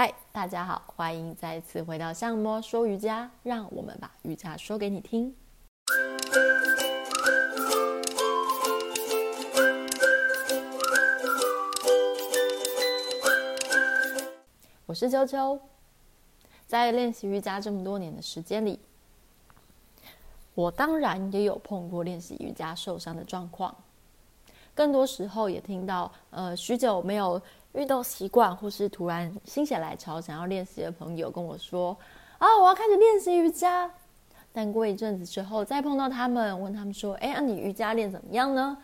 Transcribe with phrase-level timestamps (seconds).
[0.00, 5.34] 嗨，大家好，欢迎再次回到相摸说瑜伽，让我们把瑜伽说给你听。
[14.86, 15.60] 我是秋秋，
[16.64, 18.78] 在练习瑜伽这么多年的时间里，
[20.54, 23.74] 我当然也有碰过练习瑜伽受伤的状况，
[24.76, 27.42] 更多时候也听到，呃，许久没有。
[27.74, 31.96] 运动习惯，或是突然心血来潮想要练习的朋友跟我说
[32.38, 33.90] ：“啊，我要开始练习瑜伽。”
[34.52, 38.76] 但过一阵子之后，再碰到他们，问他们说：“哎，那你瑜伽练怎么样呢？”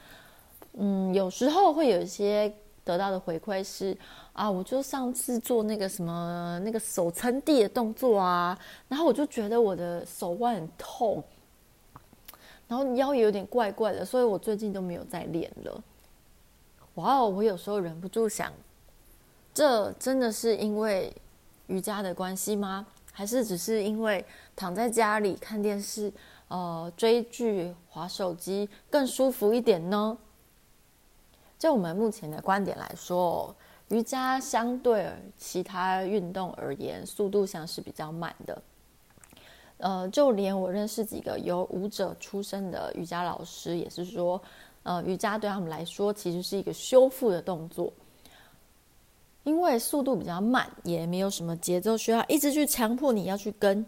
[0.77, 2.53] 嗯，有时候会有一些
[2.85, 3.97] 得到的回馈是
[4.35, 8.57] ：“啊，我就上次做那个什么那个手撑地的动作啊，
[8.89, 11.25] 然后我就觉得我的手腕很痛，
[12.69, 15.83] 然后腰也有点怪怪的，所以我最近都没有再练了。”
[16.97, 18.53] 哇哦，我有时候忍不住想。
[19.55, 21.15] 这真的是因为
[21.69, 22.85] 瑜伽的关系吗？
[23.13, 24.25] 还是只是因为
[24.57, 26.13] 躺在家里看电视、
[26.49, 30.19] 呃追剧、滑手机更舒服一点呢？
[31.57, 33.55] 就我们目前的观点来说，
[33.91, 38.63] 瑜伽相对其他运动而言，速度上是比较慢的。
[39.79, 44.43] 呃，就连我认识几个有舞者出身的瑜伽老师，也是说，
[44.83, 47.93] 呃，瑜伽对他们来说其实是一个修复的动作。
[49.45, 53.85] 因为速度比较慢，也没有什么节奏需要一直去强迫你要去跟，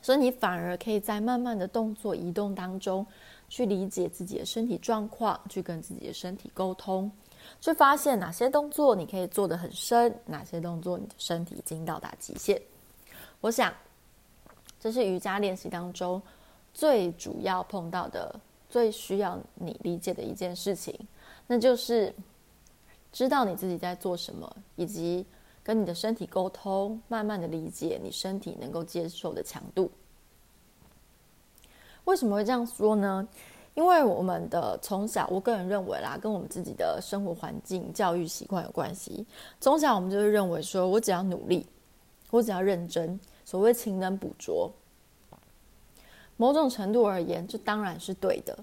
[0.00, 3.04] 所以你反而可以在慢慢的动作移动当中，
[3.48, 7.10] 去理解自己的身体状况，去跟自己的身体沟通，
[7.60, 12.60] 去发现哪些动作你可以做得很深，哪些动作你的身体已经到达极限。
[13.40, 13.74] 我想，
[14.78, 16.22] 这是瑜伽练习当中
[16.72, 18.32] 最主要碰到的、
[18.70, 20.96] 最需要你理解的一件事情，
[21.48, 22.14] 那就是。
[23.12, 25.24] 知道你自己在做什么，以及
[25.62, 29.90] 跟你的身体沟通，慢慢的理解你身体能够接受的强度。
[32.04, 33.28] 为什么会这样说呢？
[33.74, 39.24] 因为我们的从小，我个人认为啦，跟我们自己的生活环境、教育习惯有关系。
[39.60, 41.66] 从小我们就会认为说，我只要努力，
[42.30, 44.70] 我只要认真，所谓勤能补拙。
[46.36, 48.58] 某种程度而言，这当然是对的。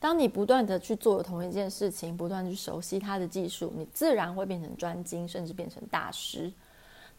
[0.00, 6.50] 当你不断的去做同一件事情，不断去熟悉它的技术，你自然会变成专精，甚至变成大师。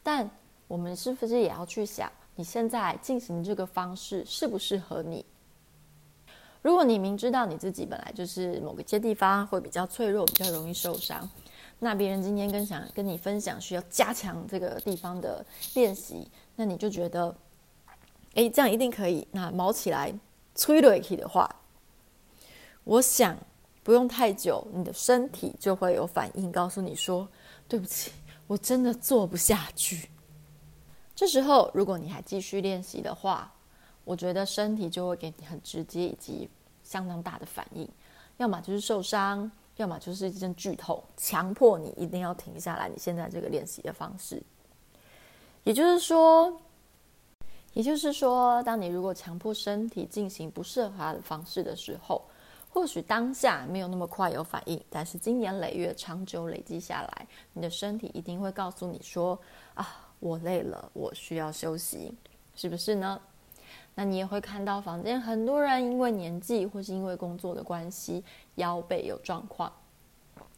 [0.02, 0.28] 但
[0.68, 5.24] 我们是不是也要去想，你现在进行这个方式适不适合你？
[6.64, 11.30] 如果你明知道你自己本来就是某个些地方会比较脆弱，比较容易受伤，
[11.78, 17.36] 那别人今天跟想跟你分享需要加强这个地方的练习，那你就觉得，
[18.34, 19.28] 哎，这样一定可以。
[19.31, 20.12] 那毛起来，
[20.56, 21.47] 催了起的话。
[22.91, 23.38] 我想
[23.84, 27.25] 不用太久，你的身体就会有反应，告诉你说
[27.66, 28.12] ：“对不起，
[28.47, 30.09] 我真的做不下去。”
[31.16, 33.50] 这时候，如果你还继续练习的话，
[34.03, 36.50] 我觉得身体就会给你很直接以及
[36.84, 37.88] 相当大的反应，
[38.35, 44.44] 要么就是受伤，要么就是一阵剧痛，强迫你一定要停下来你现在这个练习的方式。
[45.63, 46.62] 也就是说，
[47.72, 52.22] 也就是说，当你如果强迫身体进行不适合它的方式的时候，
[52.74, 59.38] 或许当下没有那么快有反应，但是经年累月、长久累积下来，你的身体一定会告诉你说
[59.76, 62.14] ：“啊，我累了，我需要休息，
[62.56, 63.20] 是不是呢？”
[63.94, 68.24] 那你也会看到房间很多人因为年纪或是因为工作的关系，
[68.56, 69.72] 腰背有状况，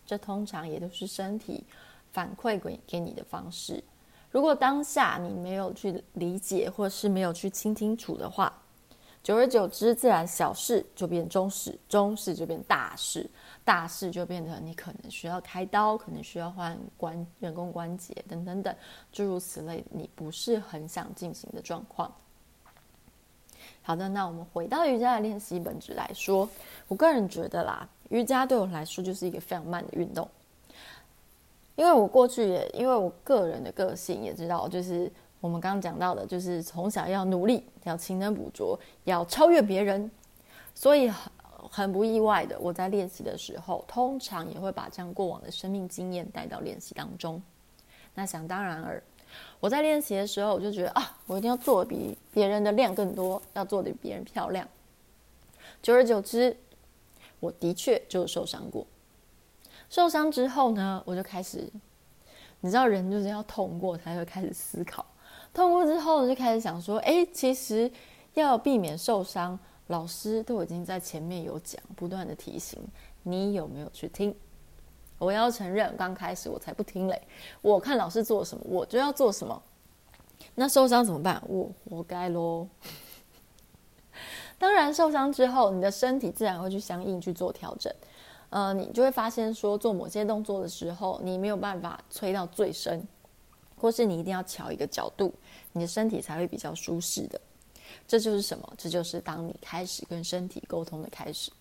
[0.05, 1.63] 这通常也都是身体
[2.11, 3.83] 反馈给给你的方式。
[4.29, 8.53] 如果当下你没有去理解，或是没有去听清楚的话，
[9.23, 13.25] 久而久之，自然小事就变中事，中事就变大事，
[13.63, 18.75] 大事就变成你可能需要开刀，可能需要换关人工关节等等等，
[19.13, 22.13] 诸如此类，你不是很想进行的状况。
[23.81, 26.49] 好的，那我们回到瑜伽的练习本质来说，
[26.89, 30.29] 我个人觉得啦，瑜伽对我来说就是一个非常慢的运动，
[31.77, 35.09] 因为我过去也因为我个人的个性也知道，就是。
[35.43, 40.09] 我们刚刚讲到的，就是从小要努力，要勤能补拙，要超越别人，
[40.73, 41.29] 所以很
[41.69, 47.43] 很不意外的，我在练习的时候，通常也会把这样过往的生命经验带到练习当中。
[48.13, 49.03] 那想当然尔，
[49.59, 54.65] 我在练习的时候，我就觉得啊，我一定要做的比别人的量更多，要做的比别人漂亮。
[55.81, 56.55] 久而久之，
[57.41, 58.87] 我的确就受伤过。
[59.89, 61.69] 受伤之后呢，我就开始，
[62.61, 65.05] 你知道，人就是要痛过才会开始思考。
[65.53, 67.91] 痛过之后，就开始想说：哎，其实
[68.33, 69.57] 要避免受伤，
[69.87, 72.79] 老师都已经在前面有讲，不断的提醒，
[73.21, 74.35] 你有没有去听？
[75.19, 77.21] 我要承认，刚开始我才不听嘞，
[77.61, 79.61] 我看老师做什么，我就要做什么。
[80.55, 81.41] 那受伤怎么办？
[81.47, 82.67] 我活该喽。
[84.57, 87.93] 当然，受伤之后，你的身体自然会去相应去做调整。
[88.49, 93.07] 呃，你就会发现说，做某些动作的时候，你没有办法催到最深，
[93.83, 95.33] 或是你一定要调一个角度，
[95.73, 97.41] 你的身体才会比较舒适的。
[98.07, 98.73] 这就是什么？
[98.77, 101.51] 这就是当你开始跟身体沟通的开始。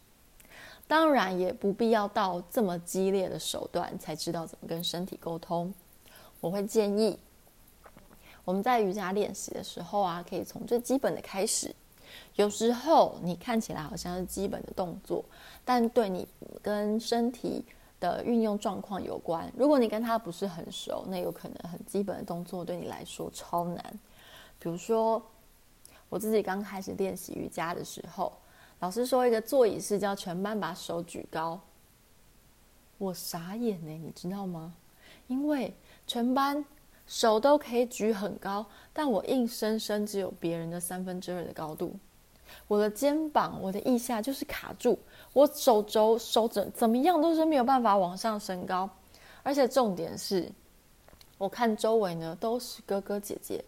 [0.86, 5.74] 当然也不必要到这么激烈的手段才知道怎么跟身体沟通。
[6.40, 7.18] 我会建议
[8.44, 11.74] 我们在瑜伽练习的时候啊，可以从最基本的开始。
[12.36, 15.24] 有时候你看起来好像是基本的动作，
[15.64, 16.28] 但对你
[16.62, 17.64] 跟身体
[18.02, 19.48] 的运用状况有关。
[19.56, 24.00] 如果你跟他不是很熟，那有可能很基本的动作对你来说超难。
[24.58, 25.22] 比如说
[26.08, 28.32] 我自己刚开始练习瑜伽的时候。
[28.80, 31.60] 老师说一个座椅式，叫全班把手举高。
[32.98, 34.74] 我傻眼呢，你知道吗？
[35.28, 35.72] 因为
[36.04, 36.64] 全班
[37.06, 41.94] 手都可以举很高，但我硬生生只有别人的三分之二的高度。
[42.68, 44.98] 我的肩膀、我的腋下就是卡住，
[45.32, 48.88] 我手肘、手肘怎么样都是没有办法往上升高。
[49.42, 50.50] 而且重点是，
[51.38, 53.64] 我看周围呢都是哥哥姐姐，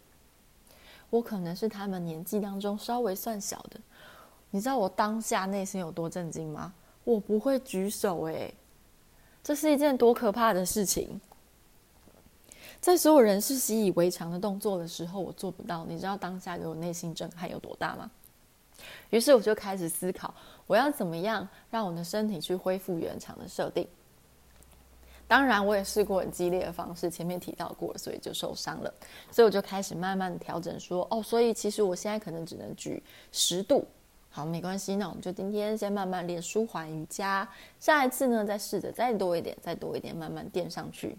[1.10, 3.80] 我可能是他们年纪当中稍微算小的。
[4.50, 6.72] 你知道我当下内心有多震惊吗？
[7.02, 8.54] 我不会举手诶，
[9.42, 11.20] 这是一件多可怕的事情。
[12.80, 15.84] 在所有人是习以为常的动作的时候，我做不到。
[15.86, 18.10] 你知道当下给我内心震撼有多大吗？
[19.10, 20.34] 于是我就开始思考，
[20.66, 23.86] 我要怎么样让我的身体去恢复原厂的设定。
[25.26, 28.92] 当然，我也试过很激烈的方式，前面提到过，所以就受伤了。
[29.30, 33.86] 所以我就开始慢慢的调整，说哦，所以其实我现在可能只能举十度。
[34.28, 37.48] 好，没关系，那我们就今天先慢慢练舒缓瑜伽，
[37.78, 41.16] 下一次呢，再试着再多一点，再多一点，慢慢垫上去。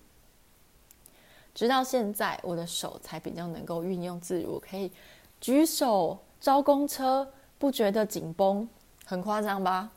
[1.55, 4.91] 直到现在，我的手才比较能够运用自如，可以
[5.39, 8.67] 举手招公车，不觉得紧绷，
[9.05, 9.89] 很夸张吧？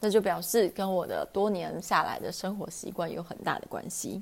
[0.00, 4.20] 那就表示跟我的多年下来的生活习惯有很大的关系。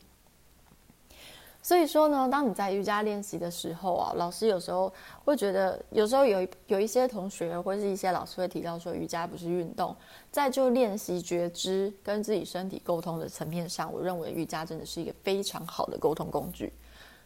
[1.62, 4.92] 所以说呢，当你在瑜伽练习的时候啊，老师有时候
[5.24, 9.94] 会觉得，有时候有有一些同学或是一些老师会提到说，瑜伽不是运动。
[10.30, 16.72] 在就练习觉知跟自己身体沟通的层面上，我认为瑜伽真的是一个非常好的沟通工具。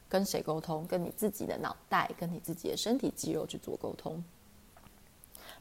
[0.09, 0.87] 跟谁沟通？
[0.87, 4.23] 跟你自己的脑袋，跟你自己的身体肌肉去做沟通。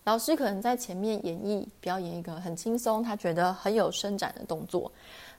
[0.05, 4.91] 老师可能在前面演绎表演一个很轻松，他觉得很有伸展的动作。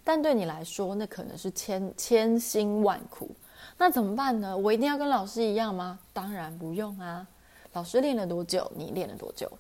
[0.03, 3.31] 但对你来说，那可能是千千辛万苦。
[3.77, 4.57] 那怎么办呢？
[4.57, 5.99] 我一定要跟老师一样吗？
[6.13, 7.27] 当然不用啊。
[7.73, 9.51] 老师练了多久，你练了多久？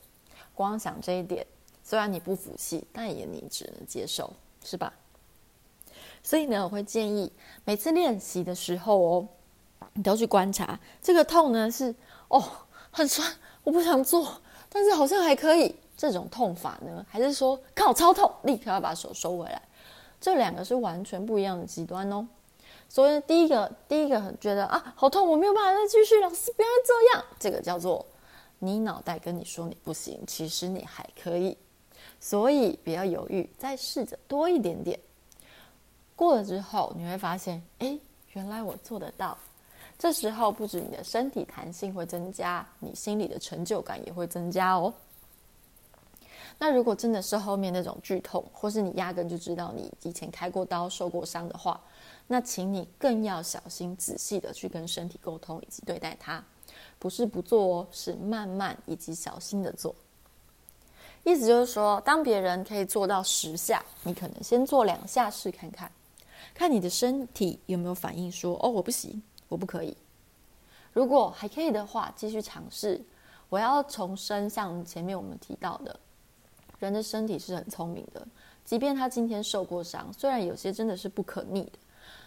[0.55, 1.45] 光想这一点，
[1.83, 4.33] 虽然你不服气，但也你只能接受，
[4.65, 4.93] 是吧？
[6.23, 7.31] 所以呢，我会建议
[7.65, 9.29] 每次练习的时候哦，
[9.93, 11.95] 你都去观察这个痛呢是
[12.29, 12.43] 哦
[12.91, 13.31] 很酸，
[13.65, 14.41] 我不想做，
[14.75, 15.75] 但是好像还可以。
[15.97, 19.62] 这种痛法呢，还是说靠超痛，立刻要把手收回来？
[20.21, 22.26] 这两个是完全不一样的极端哦，
[22.88, 28.05] 所以第一个，第一个觉得啊好痛，我没有办法再继续，老师不要这样，这个叫做
[28.59, 31.56] 你脑袋跟你说你不行，其实你还可以，
[32.19, 34.99] 所以不要犹豫，再试着多一点点，
[36.17, 37.97] 过了之后你会发现，哎，
[38.32, 39.38] 原来我做得到，
[39.99, 44.92] 这时候不止你的身体弹性会增加，你心里的成就感也会增加哦。
[46.59, 51.80] 那如果真的是后面那种剧痛，或是你压根就知道你以前开过刀、受过伤的话，
[52.26, 56.45] 那请你更要小心、仔细的去跟身体沟通以及对待它，
[56.99, 59.95] 不是不做哦，是慢慢以及小心的做。
[61.25, 65.90] 意思就是说，当别人可以做到十下，你可能先做两下试看看，
[66.54, 69.97] 看你的身体有没有反应说，说哦，我不行，我不可以。
[70.93, 73.01] 如果还可以的话，继续尝试。
[73.49, 75.99] 我要重申，像前面我们提到的。
[76.81, 78.27] 人的身体是很聪明的，
[78.65, 81.79] 即便他今天受过伤，虽然有些真的是不可逆的，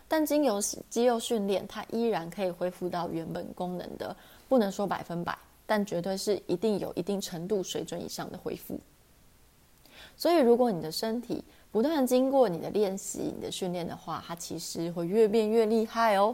[0.08, 0.60] 但经由
[0.90, 4.16] 肌肉训练，他依然可以恢复到原本功能的。
[4.48, 8.80] 不能说百分百，但绝对是一定有一定程度水准以上的恢复。
[10.16, 16.34] 所以，如果你的身体不断经过你的练习、你的训练的话，它其实会越变越厉害哦。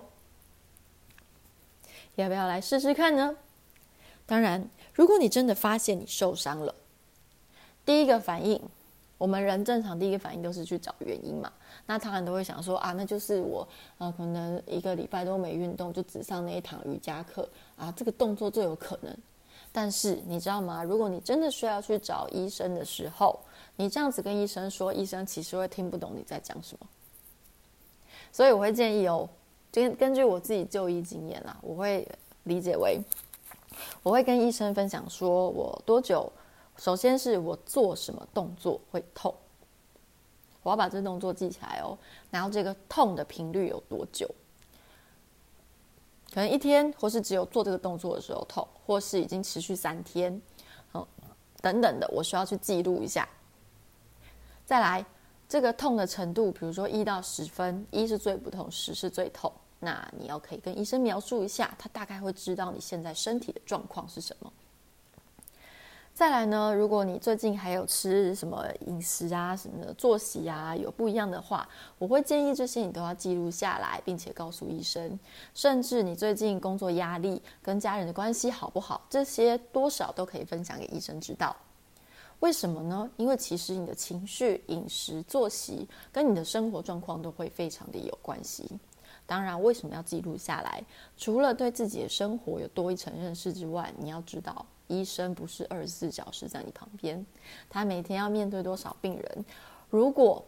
[2.15, 3.35] 要不要来试试看呢？
[4.25, 6.73] 当然，如果你真的发现你受伤了。
[7.85, 8.61] 第一个反应，
[9.17, 11.51] 我们人正常第一个反应都是去找原因嘛。
[11.85, 13.67] 那当然都会想说啊，那就是我
[13.97, 19.13] 呃，可能一个礼拜都没运动，就只上那一堂瑜伽课啊，这个动作最有可能。
[19.71, 20.83] 但是你知道吗？
[20.83, 23.37] 如果你真的需要去找医生的时候，
[23.75, 26.87] 你这样子跟医生说，医生其实会听不懂你在讲什么。
[28.31, 29.27] 所以我会建议哦，
[29.73, 32.07] 根根据我自己就医经验啦，我会
[32.43, 33.01] 理解为，
[34.03, 36.31] 我会跟医生分享说，我多久，
[36.77, 39.33] 首先是我做什么动作会痛，
[40.61, 41.97] 我要把这动作记起来哦，
[42.29, 44.29] 然后这个痛的频率有多久，
[46.31, 50.39] 可能一天，或是只有做这个动作的时候痛，或是已经持续三天，
[50.93, 51.03] 嗯，
[51.61, 53.27] 等等的，我需要去记录一下。
[54.67, 55.03] 再来，
[55.49, 59.51] 这个痛的程度，比如说一到十分，一是最不痛，十是最痛。
[59.83, 64.51] 那你要可以跟医生描述一下，他大概会知道你现在身体的状况是什么。
[66.13, 75.19] 再来呢，如果你最近还有吃什么饮食啊、什么的作息啊有不一样的话，我会建议这些你都要记录下来，并且告诉医生。
[75.55, 81.55] 甚至你最近工作压力跟家人的关系好不好，这些多少都可以分享给医生知道。
[82.41, 83.09] 为什么呢？
[83.17, 88.69] 因为其实你的情绪、饮食、作息跟你的生活状况都会非常的有关系。
[89.25, 90.83] 当然，为什么要记录下来？
[91.17, 97.25] 除了对自己的生活有多一层认识之外，你要知道，医生不是二十四小时在你旁边，
[97.69, 99.45] 他每天要面对多少病人。
[99.89, 100.43] 如果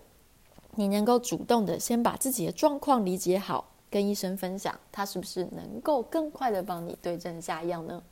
[0.76, 8.04] 你能够主动的先把自己的状况理解好，跟医生分享，他是不是能够更快的帮你对症下药呢？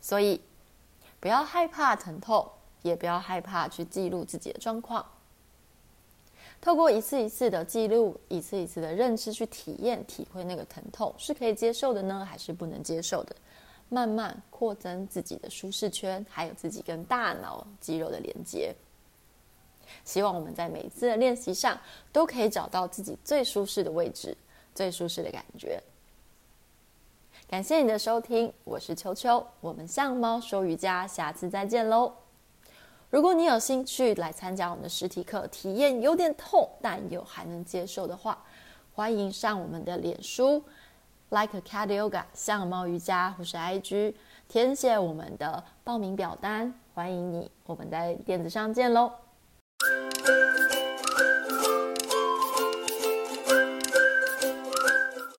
[0.00, 0.40] 所以。
[1.20, 2.48] 不要害怕疼痛，
[2.82, 5.04] 也不要害怕去记录自己的状况。
[6.60, 13.34] 透过一次一次的记录，一次一次的认知去体验、体会那个疼痛，是可以接受的呢，还是不能接受的？
[13.88, 18.74] 慢慢扩增自己的舒适圈，还有自己跟大脑肌肉的连接。
[20.04, 21.80] 希望我们在每一次的练习上，
[22.12, 24.36] 都可以找到自己最舒适的位置，
[24.74, 25.82] 最舒适的感觉。
[27.48, 32.12] 感谢你的收听，我是秋秋，我们向猫说瑜伽，下次再见喽。
[33.10, 38.44] 如果你有兴趣来参加我们的实体课，体验有点痛但又还能接受的话，
[38.94, 40.62] 欢迎上我们的脸书
[41.30, 44.12] ，Like a Cat Yoga 相貌瑜伽或是 IG，
[44.46, 49.10] 填写我们的报名表单，欢迎你，我们在电子上见喽。